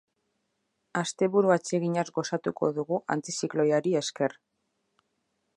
[1.01, 4.39] Asteburu atseginaz gozatuko dugu antizikloiari esker.